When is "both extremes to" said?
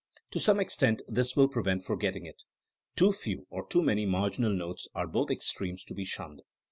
5.05-5.93